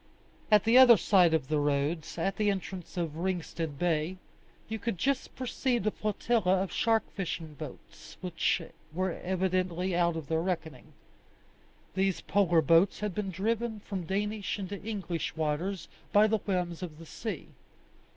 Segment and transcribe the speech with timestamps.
[0.49, 4.17] At the other side of the roads, at the entrance of Ringstead Bay,
[4.67, 10.27] you could just perceive a flotilla of shark fishing boats, which were evidently out of
[10.27, 10.93] their reckoning.
[11.93, 16.97] These polar boats had been driven from Danish into English waters by the whims of
[16.97, 17.49] the sea.